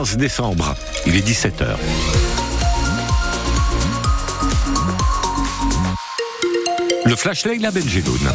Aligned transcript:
11 0.00 0.16
décembre, 0.16 0.76
il 1.06 1.16
est 1.16 1.28
17h. 1.28 1.76
Le 7.04 7.16
flash 7.16 7.44
Leila 7.44 7.72
Benjeloun. 7.72 8.30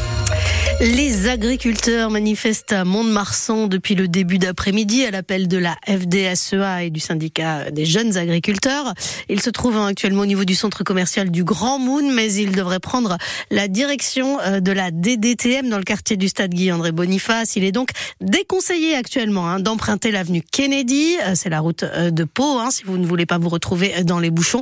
Les 0.84 1.30
agriculteurs 1.30 2.10
manifestent 2.10 2.74
à 2.74 2.84
Mont-de-Marsan 2.84 3.68
depuis 3.68 3.96
le 3.96 4.10
début 4.10 4.38
d'après-midi 4.38 5.06
à 5.06 5.12
l'appel 5.12 5.48
de 5.48 5.58
la 5.58 5.78
FDSEA 5.88 6.84
et 6.84 6.90
du 6.90 7.00
syndicat 7.00 7.72
des 7.72 7.86
jeunes 7.86 8.18
agriculteurs. 8.18 8.94
Ils 9.30 9.42
se 9.42 9.50
trouvent 9.50 9.78
actuellement 9.78 10.24
au 10.24 10.26
niveau 10.26 10.44
du 10.44 10.56
centre 10.56 10.84
commercial 10.84 11.32
du 11.32 11.46
Grand 11.46 11.80
Moon, 11.80 12.12
mais 12.12 12.34
ils 12.34 12.52
devraient 12.52 12.82
prendre 12.82 13.18
la 13.50 13.70
direction 13.70 14.42
euh, 14.42 14.60
de 14.60 14.74
la 14.74 14.92
DDTM 14.92 15.70
dans 15.70 15.78
le 15.78 15.86
quartier 15.86 16.18
du 16.18 16.28
stade 16.28 16.54
Guy-André 16.54 16.92
Boniface. 16.92 17.56
Il 17.56 17.64
est 17.64 17.72
donc 17.72 17.92
déconseillé 18.20 18.94
actuellement 18.94 19.48
hein, 19.48 19.62
d'emprunter 19.62 20.12
l'avenue 20.12 20.42
Kennedy. 20.42 21.16
Euh, 21.26 21.32
c'est 21.36 21.50
la 21.50 21.62
route 21.62 21.84
euh, 21.84 22.12
de 22.12 22.26
Pau, 22.26 22.60
hein, 22.60 22.72
si 22.72 22.84
vous 22.84 22.98
ne 22.98 23.06
voulez 23.06 23.26
pas 23.26 23.38
vous 23.38 23.50
retrouver 23.50 24.04
dans 24.04 24.20
les 24.20 24.32
bouchons. 24.32 24.62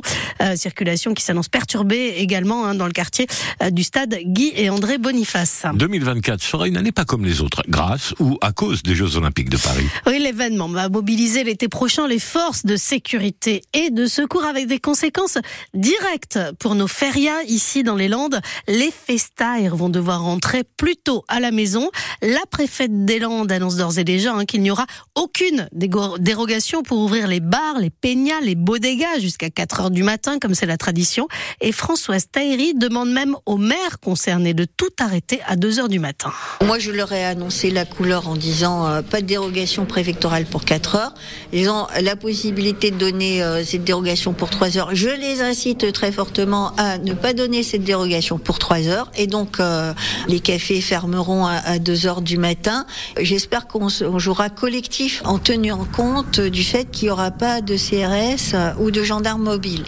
circulation 0.54 1.14
qui 1.14 1.24
s'annonce 1.24 1.48
perturbée 1.48 2.14
également 2.18 2.64
hein, 2.64 2.76
dans 2.76 2.86
le 2.86 2.92
quartier 2.92 3.26
du 3.72 3.82
stade 3.82 4.16
Guy 4.22 4.52
et 4.54 4.70
André 4.70 4.98
Boniface. 4.98 5.64
2024 6.12 6.42
sera 6.42 6.68
une 6.68 6.76
année 6.76 6.92
pas 6.92 7.04
comme 7.04 7.24
les 7.24 7.40
autres, 7.40 7.62
grâce 7.68 8.14
ou 8.18 8.36
à 8.42 8.52
cause 8.52 8.82
des 8.82 8.94
Jeux 8.94 9.16
Olympiques 9.16 9.48
de 9.48 9.56
Paris. 9.56 9.86
Oui, 10.06 10.18
l'événement 10.18 10.68
va 10.68 10.88
mobiliser 10.88 11.44
l'été 11.44 11.68
prochain 11.68 12.06
les 12.06 12.18
forces 12.18 12.66
de 12.66 12.76
sécurité 12.76 13.62
et 13.72 13.90
de 13.90 14.06
secours 14.06 14.44
avec 14.44 14.66
des 14.66 14.78
conséquences 14.78 15.38
directes 15.74 16.38
pour 16.58 16.74
nos 16.74 16.86
férias 16.86 17.42
ici 17.48 17.82
dans 17.82 17.96
les 17.96 18.08
Landes. 18.08 18.40
Les 18.68 18.90
festaires 18.90 19.74
vont 19.74 19.88
devoir 19.88 20.22
rentrer 20.22 20.64
plus 20.76 20.96
tôt 20.96 21.24
à 21.28 21.40
la 21.40 21.50
maison. 21.50 21.88
La 22.24 22.46
préfète 22.48 23.04
des 23.04 23.18
Landes 23.18 23.50
annonce 23.50 23.74
d'ores 23.74 23.98
et 23.98 24.04
déjà 24.04 24.32
hein, 24.32 24.44
qu'il 24.44 24.62
n'y 24.62 24.70
aura 24.70 24.86
aucune 25.16 25.68
dérogation 25.72 26.84
pour 26.84 26.98
ouvrir 26.98 27.26
les 27.26 27.40
bars, 27.40 27.80
les 27.80 27.90
peignas, 27.90 28.40
les 28.40 28.54
bodegas 28.54 29.18
jusqu'à 29.18 29.50
4 29.50 29.80
heures 29.80 29.90
du 29.90 30.04
matin, 30.04 30.38
comme 30.38 30.54
c'est 30.54 30.66
la 30.66 30.76
tradition. 30.76 31.26
Et 31.60 31.72
Françoise 31.72 32.26
Taïri 32.30 32.74
demande 32.74 33.10
même 33.10 33.34
aux 33.44 33.56
maires 33.56 33.98
concernés 34.00 34.54
de 34.54 34.64
tout 34.64 34.92
arrêter 35.00 35.40
à 35.48 35.56
2 35.56 35.80
heures 35.80 35.88
du 35.88 35.98
matin. 35.98 36.30
Moi, 36.64 36.78
je 36.78 36.92
leur 36.92 37.10
ai 37.10 37.24
annoncé 37.24 37.72
la 37.72 37.84
couleur 37.84 38.28
en 38.28 38.36
disant 38.36 38.86
euh, 38.86 39.02
pas 39.02 39.20
de 39.20 39.26
dérogation 39.26 39.84
préfectorale 39.84 40.44
pour 40.44 40.64
4 40.64 40.94
heures. 40.94 41.14
Ils 41.52 41.70
ont 41.70 41.88
la 42.00 42.14
possibilité 42.14 42.92
de 42.92 42.98
donner 42.98 43.42
euh, 43.42 43.64
cette 43.64 43.82
dérogation 43.82 44.32
pour 44.32 44.48
3 44.48 44.78
heures. 44.78 44.94
Je 44.94 45.08
les 45.08 45.40
incite 45.42 45.92
très 45.92 46.12
fortement 46.12 46.72
à 46.76 46.98
ne 46.98 47.14
pas 47.14 47.32
donner 47.32 47.64
cette 47.64 47.82
dérogation 47.82 48.38
pour 48.38 48.60
3 48.60 48.86
heures. 48.86 49.10
Et 49.16 49.26
donc, 49.26 49.58
euh, 49.58 49.92
les 50.28 50.38
cafés 50.38 50.80
fermeront 50.80 51.46
à, 51.46 51.54
à 51.54 51.78
2 51.80 52.06
heures 52.06 52.11
du 52.20 52.36
matin. 52.36 52.86
J'espère 53.18 53.66
qu'on 53.66 53.88
jouera 53.88 54.50
collectif 54.50 55.22
en 55.24 55.38
tenant 55.38 55.84
compte 55.84 56.40
du 56.40 56.64
fait 56.64 56.90
qu'il 56.90 57.06
n'y 57.06 57.10
aura 57.10 57.30
pas 57.30 57.60
de 57.60 57.76
CRS 57.76 58.54
ou 58.78 58.90
de 58.90 59.02
gendarmes 59.02 59.42
mobiles. 59.42 59.84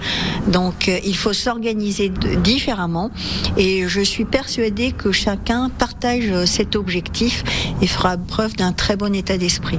Donc, 0.49 0.89
il 1.05 1.17
faut 1.17 1.33
s'organiser 1.33 2.11
différemment. 2.43 3.11
Et 3.57 3.89
je 3.89 4.01
suis 4.01 4.25
persuadée 4.25 4.93
que 4.93 5.13
chacun 5.13 5.69
partage 5.69 6.31
euh, 6.31 6.47
cet 6.47 6.77
objectif 6.77 7.45
et 7.83 7.87
fera 7.87 8.17
preuve 8.17 8.55
d'un 8.55 8.73
très 8.73 8.97
bon 8.97 9.15
état 9.15 9.39
d'esprit. 9.39 9.79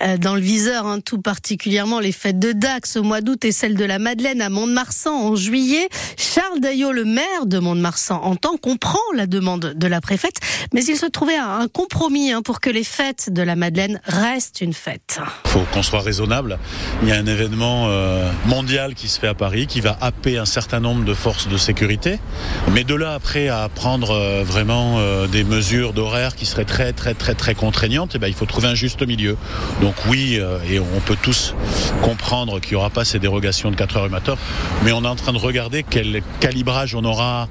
Euh, 0.00 0.18
dans 0.18 0.34
le 0.34 0.40
viseur, 0.40 0.86
hein, 0.86 1.00
tout 1.00 1.20
particulièrement 1.20 2.00
les 2.00 2.12
fêtes 2.12 2.38
de 2.38 2.52
Dax 2.52 2.96
au 2.96 3.02
mois 3.02 3.20
d'août 3.20 3.44
et 3.44 3.52
celles 3.52 3.76
de 3.76 3.84
la 3.84 3.98
Madeleine 3.98 4.40
à 4.40 4.48
Mont-de-Marsan 4.48 5.14
en 5.14 5.36
juillet. 5.36 5.88
Charles 6.16 6.55
Le 6.66 7.04
maire 7.04 7.46
de 7.46 7.58
Mont-de-Marsan, 7.58 8.20
entend, 8.22 8.56
comprend 8.56 8.98
la 9.14 9.26
demande 9.26 9.74
de 9.76 9.86
la 9.86 10.00
préfète, 10.00 10.40
mais 10.72 10.84
il 10.84 10.96
se 10.96 11.06
trouvait 11.06 11.36
un 11.36 11.68
compromis 11.68 12.32
hein, 12.32 12.42
pour 12.42 12.60
que 12.60 12.70
les 12.70 12.82
fêtes 12.82 13.32
de 13.32 13.42
la 13.42 13.54
Madeleine 13.54 14.00
restent 14.04 14.60
une 14.60 14.72
fête. 14.72 15.20
Il 15.44 15.50
faut 15.50 15.64
qu'on 15.72 15.82
soit 15.82 16.00
raisonnable. 16.00 16.58
Il 17.02 17.08
y 17.08 17.12
a 17.12 17.16
un 17.16 17.26
événement 17.26 17.86
euh, 17.88 18.30
mondial 18.46 18.94
qui 18.94 19.08
se 19.08 19.20
fait 19.20 19.28
à 19.28 19.34
Paris 19.34 19.66
qui 19.66 19.80
va 19.80 19.96
happer 20.00 20.38
un 20.38 20.44
certain 20.44 20.80
nombre 20.80 21.04
de 21.04 21.14
forces 21.14 21.48
de 21.48 21.56
sécurité. 21.56 22.18
Mais 22.72 22.84
de 22.84 22.94
là 22.94 23.14
après 23.14 23.48
à 23.48 23.68
prendre 23.68 24.10
euh, 24.10 24.42
vraiment 24.44 24.98
des 25.26 25.44
mesures 25.44 25.92
d'horaire 25.92 26.34
qui 26.34 26.46
seraient 26.46 26.64
très 26.64 26.92
très 26.92 27.14
très 27.14 27.34
très 27.34 27.54
contraignantes, 27.54 28.12
eh 28.14 28.18
ben, 28.18 28.28
il 28.28 28.34
faut 28.34 28.46
trouver 28.46 28.68
un 28.68 28.74
juste 28.74 29.06
milieu. 29.06 29.36
Donc 29.80 29.94
oui, 30.08 30.38
euh, 30.38 30.58
et 30.68 30.78
on 30.78 31.00
peut 31.04 31.16
tous 31.20 31.54
comprendre 32.02 32.60
qu'il 32.60 32.72
n'y 32.72 32.76
aura 32.76 32.90
pas 32.90 33.04
ces 33.04 33.18
dérogations 33.18 33.70
de 33.70 33.76
4 33.76 33.96
heures 33.96 34.04
du 34.04 34.10
matin, 34.10 34.36
mais 34.84 34.92
on 34.92 35.04
est 35.04 35.08
en 35.08 35.16
train 35.16 35.32
de 35.32 35.38
regarder 35.38 35.84
quel 35.88 36.22
calibrage 36.56 36.94
on 36.94 37.04
aura 37.04 37.48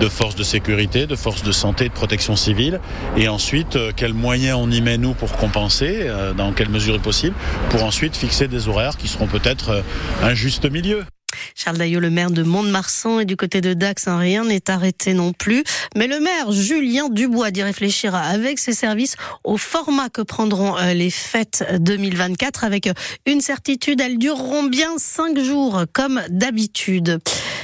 de 0.00 0.08
forces 0.08 0.34
de 0.34 0.42
sécurité, 0.42 1.06
de 1.06 1.14
forces 1.14 1.42
de 1.42 1.52
santé, 1.52 1.88
de 1.88 1.92
protection 1.92 2.36
civile, 2.36 2.80
et 3.18 3.28
ensuite 3.28 3.76
euh, 3.76 3.92
quels 3.94 4.14
moyens 4.14 4.58
on 4.58 4.70
y 4.70 4.80
met 4.80 4.96
nous 4.96 5.12
pour 5.12 5.32
compenser, 5.32 5.98
euh, 6.00 6.32
dans 6.32 6.52
quelle 6.52 6.70
mesure 6.70 6.94
est 6.94 7.02
possible, 7.02 7.34
pour 7.68 7.84
ensuite 7.84 8.16
fixer 8.16 8.48
des 8.48 8.66
horaires 8.66 8.96
qui 8.96 9.08
seront 9.08 9.26
peut-être 9.26 9.84
un 10.22 10.32
juste 10.32 10.70
milieu. 10.70 11.04
Charles 11.54 11.78
Daillot, 11.78 12.00
le 12.00 12.10
maire 12.10 12.30
de 12.30 12.42
Mont-de-Marsan 12.42 13.20
et 13.20 13.24
du 13.24 13.36
côté 13.36 13.60
de 13.60 13.74
Dax, 13.74 14.08
hein, 14.08 14.18
rien 14.18 14.44
n'est 14.44 14.70
arrêté 14.70 15.14
non 15.14 15.32
plus. 15.32 15.64
Mais 15.96 16.06
le 16.06 16.20
maire 16.20 16.52
Julien 16.52 17.08
Dubois 17.08 17.50
dit 17.50 17.62
réfléchir 17.62 18.14
avec 18.14 18.58
ses 18.58 18.72
services 18.72 19.16
au 19.44 19.56
format 19.56 20.08
que 20.08 20.22
prendront 20.22 20.76
euh, 20.78 20.92
les 20.92 21.10
fêtes 21.10 21.64
2024 21.78 22.64
avec 22.64 22.88
une 23.26 23.40
certitude, 23.40 24.00
elles 24.00 24.18
dureront 24.18 24.64
bien 24.64 24.94
cinq 24.98 25.38
jours 25.38 25.84
comme 25.92 26.20
d'habitude. 26.28 27.20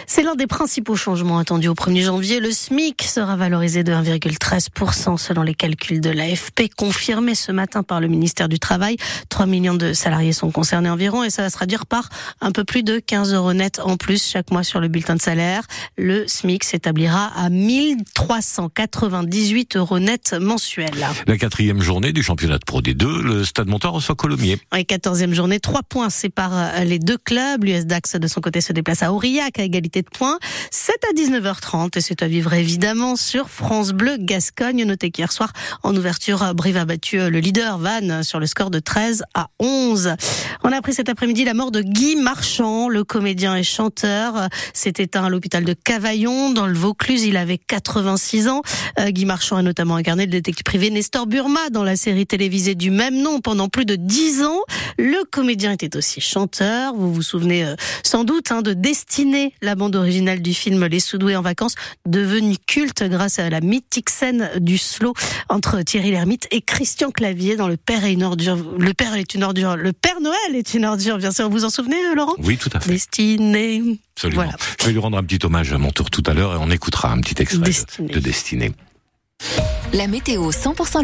C'est 0.07 0.23
l'un 0.23 0.35
des 0.35 0.47
principaux 0.47 0.97
changements 0.97 1.39
attendus 1.39 1.69
au 1.69 1.75
1er 1.75 2.03
janvier. 2.03 2.41
Le 2.41 2.51
SMIC 2.51 3.03
sera 3.03 3.37
valorisé 3.37 3.83
de 3.83 3.93
1,13% 3.93 5.17
selon 5.17 5.43
les 5.43 5.55
calculs 5.55 6.01
de 6.01 6.11
l'AFP 6.11 6.69
confirmés 6.77 7.35
ce 7.35 7.53
matin 7.53 7.83
par 7.83 8.01
le 8.01 8.09
ministère 8.09 8.49
du 8.49 8.59
Travail. 8.59 8.97
3 9.29 9.47
millions 9.47 9.75
de 9.75 9.93
salariés 9.93 10.33
sont 10.33 10.51
concernés 10.51 10.91
environ 10.91 11.25
et 11.25 11.31
ça 11.31 11.43
va 11.43 11.51
se 11.51 11.55
traduire 11.55 11.87
par 11.87 12.09
un 12.41 12.53
peu 12.53 12.65
plus 12.65 12.83
de 12.83 12.99
15 12.99 13.33
euros 13.33 13.53
net 13.63 13.79
en 13.79 13.97
plus 13.97 14.33
chaque 14.33 14.51
mois 14.51 14.65
sur 14.65 14.81
le 14.81 14.89
bulletin 14.89 15.15
de 15.15 15.23
salaire. 15.23 15.63
Le 15.97 16.27
SMIC 16.27 16.65
s'établira 16.65 17.31
à 17.37 17.49
1398 17.49 19.77
euros 19.77 20.01
net 20.01 20.35
mensuels. 20.41 21.07
La 21.29 21.39
quatrième 21.39 21.81
journée 21.81 22.13
du 22.13 22.25
championnat 22.25 22.59
de 22.59 22.65
Pro 22.65 22.83
D2, 22.83 23.21
le 23.21 23.45
Stade 23.45 23.69
Montois 23.69 23.91
reçoit 23.91 24.17
Colomiers. 24.17 24.59
Oui, 24.73 24.85
quatorzième 24.85 25.33
journée, 25.33 25.61
trois 25.61 25.85
points 25.85 26.11
séparent 26.11 26.83
les 26.85 26.99
deux 26.99 27.19
clubs. 27.19 27.63
L'US 27.63 27.87
Dax 27.87 28.17
de 28.17 28.27
son 28.27 28.41
côté 28.41 28.61
se 28.61 28.73
déplace 28.73 29.05
à 29.05 29.13
Aurillac 29.13 29.61
à 29.61 29.63
égalité 29.63 30.03
de 30.03 30.09
points. 30.13 30.41
C'est 30.73 31.05
à 31.09 31.13
19h30 31.15 31.97
et 31.97 32.01
c'est 32.01 32.23
à 32.23 32.27
vivre 32.27 32.53
évidemment 32.55 33.15
sur 33.15 33.49
France 33.49 33.93
Bleu 33.93 34.17
Gascogne. 34.19 34.85
Notez 34.85 35.13
qu'hier 35.13 35.31
soir, 35.31 35.53
en 35.85 35.95
ouverture, 35.95 36.53
Brive 36.57 36.79
a 36.79 36.85
battu 36.85 37.19
le 37.19 37.39
leader 37.39 37.79
Van 37.79 38.25
sur 38.25 38.41
le 38.41 38.47
score 38.47 38.73
de 38.73 38.81
13 38.81 39.23
à 39.35 39.47
11. 39.61 40.17
On 40.65 40.73
a 40.73 40.77
appris 40.77 40.95
cet 40.95 41.09
après-midi 41.09 41.45
la 41.45 41.55
mort 41.55 41.71
de 41.71 41.81
Guy 41.81 42.17
Marchand, 42.17 42.89
le 42.89 43.05
comédien 43.05 43.52
et 43.55 43.63
chanteur. 43.63 44.49
S'est 44.75 44.95
éteint 44.99 45.25
à 45.25 45.29
l'hôpital 45.29 45.65
de 45.65 45.73
Cavaillon 45.75 46.53
dans 46.53 46.67
le 46.67 46.75
Vaucluse. 46.75 47.25
Il 47.25 47.37
avait 47.37 47.59
86 47.59 48.49
ans. 48.49 48.63
Euh, 48.99 49.11
Guy 49.11 49.25
Marchand 49.25 49.57
a 49.57 49.63
notamment 49.63 49.97
incarné 49.97 50.27
le 50.27 50.31
détective 50.31 50.65
privé 50.65 50.91
Nestor 50.91 51.27
Burma 51.27 51.71
dans 51.71 51.85
la 51.85 51.97
série 51.97 52.27
télévisée 52.27 52.75
du 52.75 52.91
même 52.91 53.21
nom 53.21 53.41
pendant 53.41 53.69
plus 53.69 53.85
de 53.85 53.97
10 53.97 54.45
ans. 54.45 54.61
Le 54.99 55.25
comédien 55.31 55.73
était 55.73 55.97
aussi 55.97 56.21
chanteur. 56.21 56.95
Vous 56.95 57.13
vous 57.13 57.23
souvenez 57.23 57.65
euh, 57.65 57.75
sans 58.05 58.25
doute 58.25 58.53
hein, 58.53 58.63
de 58.63 58.73
Destiné, 58.73 59.55
la 59.63 59.75
bande 59.75 59.97
originale 59.97 60.43
du 60.43 60.55
film 60.55 60.87
Les 60.87 61.01
Soudoués 61.01 61.37
en 61.37 61.43
vacances, 61.43 61.75
devenue 62.07 62.57
culte 62.67 63.03
grâce 63.05 63.39
à 63.39 63.51
la 63.51 63.61
mythique 63.61 64.11
scène 64.11 64.51
du 64.61 64.79
slow 64.79 65.15
entre 65.49 65.83
Thierry 65.83 66.11
Lhermitte 66.11 66.49
et 66.51 66.61
Christian 66.61 67.11
Clavier 67.11 67.57
dans 67.57 67.69
Le 67.69 67.77
Père 67.77 68.05
est 68.05 68.13
une 68.13 68.23
ordure. 68.23 68.57
Le 68.79 68.93
Père 68.95 69.15
est 69.15 69.35
une 69.35 69.45
ordure. 69.45 69.77
Le 69.77 69.93
Père 69.93 70.21
Noël 70.21 70.55
est 70.55 70.75
une 70.75 70.85
ordure, 70.85 71.19
bien 71.19 71.31
sûr. 71.31 71.49
Vous 71.49 71.59
vous 71.59 71.65
en 71.65 71.71
souvenez, 71.71 71.97
euh, 72.11 72.15
Laurent? 72.15 72.35
Oui, 72.39 72.57
tout 72.57 72.71
à 72.73 72.81
fait. 72.81 72.91
Destiné. 73.51 73.99
Absolument. 74.17 74.53
Je 74.81 74.87
vais 74.87 74.93
lui 74.93 74.99
rendre 74.99 75.19
un 75.19 75.25
petit 75.25 75.45
hommage 75.45 75.73
à 75.73 75.79
mon 75.79 75.91
tour 75.91 76.11
tout 76.11 76.23
à 76.27 76.35
l'heure 76.35 76.55
et 76.55 76.59
on 76.61 76.71
écoutera 76.71 77.11
un 77.11 77.21
petit 77.21 77.41
extrait 77.41 77.73
de 77.99 78.19
Destinée. 78.21 78.73
La 79.93 80.07
météo 80.07 80.51
100% 80.51 81.01